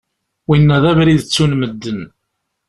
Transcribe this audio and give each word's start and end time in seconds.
Winna 0.47 0.77
d 0.83 0.85
abrid 0.91 1.19
ttun 1.23 1.51
medden. 1.59 2.01